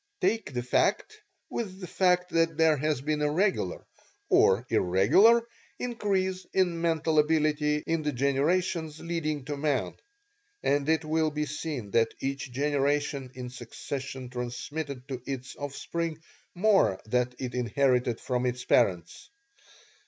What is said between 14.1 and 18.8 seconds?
transmitted to its offspring more than it inherited from its